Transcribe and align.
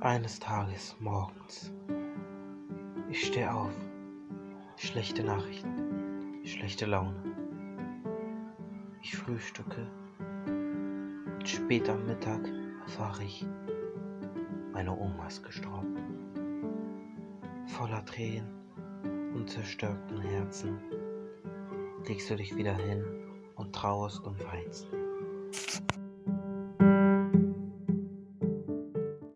Eines 0.00 0.38
Tages 0.38 0.94
morgens. 1.00 1.72
Ich 3.08 3.28
stehe 3.28 3.52
auf. 3.52 3.72
Schlechte 4.76 5.24
Nachrichten. 5.24 6.44
Schlechte 6.44 6.84
Laune. 6.84 7.16
Ich 9.02 9.16
frühstücke. 9.16 9.90
Und 10.46 11.48
spät 11.48 11.88
am 11.88 12.04
Mittag 12.06 12.46
erfahre 12.82 13.24
ich, 13.24 13.46
meine 14.74 14.94
Oma 14.94 15.28
ist 15.28 15.42
gestorben. 15.42 15.96
Voller 17.66 18.04
Tränen 18.04 18.52
und 19.34 19.48
zerstörten 19.48 20.20
Herzen 20.20 20.78
legst 22.06 22.28
du 22.28 22.36
dich 22.36 22.54
wieder 22.54 22.74
hin 22.74 23.02
und 23.54 23.74
trauerst 23.74 24.22
und 24.22 24.44
weinst. 24.44 24.86